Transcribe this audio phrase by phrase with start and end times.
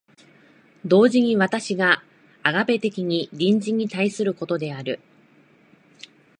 [0.83, 2.01] 同時に私が
[2.41, 4.99] アガペ的に隣人に対することである。